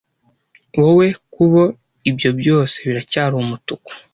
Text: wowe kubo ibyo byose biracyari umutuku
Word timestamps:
wowe 0.81 1.07
kubo 1.33 1.63
ibyo 2.09 2.29
byose 2.39 2.75
biracyari 2.87 3.33
umutuku 3.43 3.91